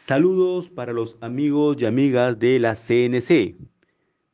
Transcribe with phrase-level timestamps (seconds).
[0.00, 3.56] Saludos para los amigos y amigas de la CNC.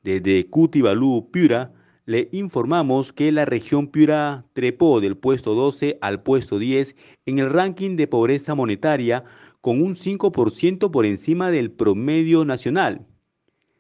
[0.03, 1.73] Desde Cutibalú, Piura,
[2.05, 7.49] le informamos que la región Piura trepó del puesto 12 al puesto 10 en el
[7.49, 9.25] ranking de pobreza monetaria
[9.63, 13.07] con un 5% por encima del promedio nacional.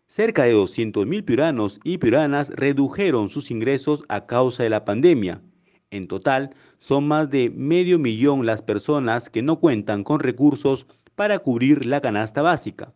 [0.09, 5.43] Cerca de 200.000 piuranos y piuranas redujeron sus ingresos a causa de la pandemia.
[5.91, 11.39] En total, son más de medio millón las personas que no cuentan con recursos para
[11.39, 12.93] cubrir la canasta básica.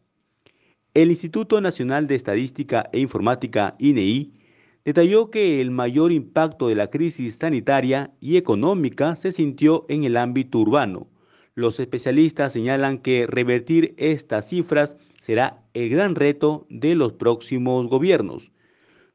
[0.95, 4.39] El Instituto Nacional de Estadística e Informática, INEI, e
[4.85, 10.17] detalló que el mayor impacto de la crisis sanitaria y económica se sintió en el
[10.17, 11.09] ámbito urbano.
[11.55, 18.51] Los especialistas señalan que revertir estas cifras será el gran reto de los próximos gobiernos.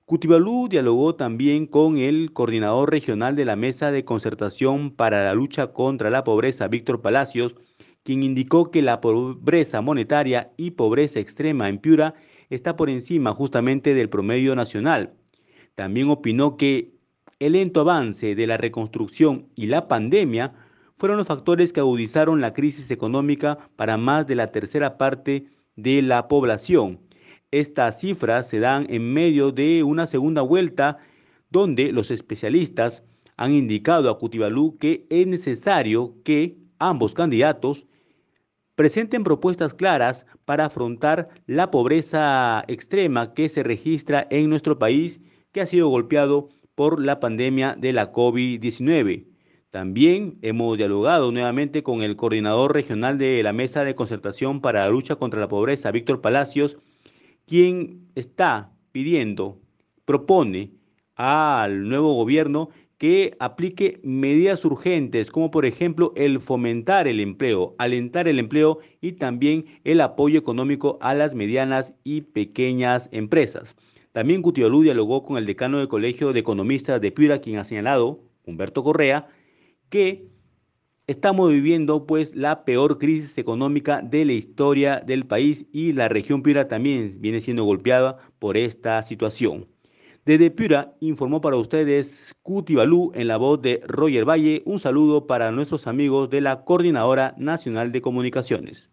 [0.06, 5.73] Cutibalú dialogó también con el coordinador regional de la Mesa de Concertación para la Lucha
[5.73, 7.56] contra la Pobreza, Víctor Palacios,
[8.04, 12.16] quien indicó que la pobreza monetaria y pobreza extrema en Piura
[12.50, 15.14] está por encima justamente del promedio nacional.
[15.76, 16.94] También opinó que
[17.40, 20.54] el lento avance de la reconstrucción y la pandemia
[20.98, 26.02] fueron los factores que agudizaron la crisis económica para más de la tercera parte de
[26.02, 27.00] la población.
[27.52, 30.98] Estas cifras se dan en medio de una segunda vuelta
[31.50, 33.04] donde los especialistas
[33.38, 37.88] han indicado a Cutibalú que es necesario que ambos candidatos
[38.76, 45.22] presenten propuestas claras para afrontar la pobreza extrema que se registra en nuestro país,
[45.52, 49.28] que ha sido golpeado por la pandemia de la COVID-19.
[49.70, 54.90] También hemos dialogado nuevamente con el coordinador regional de la Mesa de Concertación para la
[54.90, 56.78] Lucha contra la Pobreza, Víctor Palacios,
[57.46, 59.60] quien está pidiendo,
[60.06, 60.72] propone
[61.16, 68.28] al nuevo gobierno que aplique medidas urgentes, como por ejemplo el fomentar el empleo, alentar
[68.28, 73.75] el empleo y también el apoyo económico a las medianas y pequeñas empresas.
[74.14, 78.23] También Cutiolú dialogó con el decano del Colegio de Economistas de Piura, quien ha señalado,
[78.45, 79.27] Humberto Correa,
[79.89, 80.30] que
[81.08, 86.43] estamos viviendo pues la peor crisis económica de la historia del país y la región
[86.43, 89.73] Piura también viene siendo golpeada por esta situación.
[90.26, 94.64] Desde Piura informó para ustedes Cuti Balú en la voz de Roger Valle.
[94.66, 98.92] Un saludo para nuestros amigos de la Coordinadora Nacional de Comunicaciones.